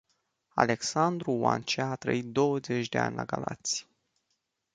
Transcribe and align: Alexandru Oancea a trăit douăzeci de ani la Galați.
Alexandru 0.57 1.31
Oancea 1.33 1.89
a 1.91 1.95
trăit 1.95 2.25
douăzeci 2.25 2.89
de 2.89 2.97
ani 2.97 3.15
la 3.15 3.25
Galați. 3.25 3.87